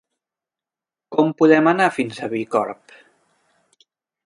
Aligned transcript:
Com 1.15 1.29
podem 1.41 1.69
anar 1.73 1.91
fins 1.99 2.23
a 2.29 2.33
Bicorb? 2.33 2.99